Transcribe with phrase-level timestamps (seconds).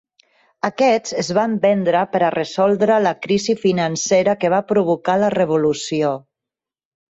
[0.69, 6.19] Aquests es van vendre per a resoldre la crisi financera que va provocar la Revolució.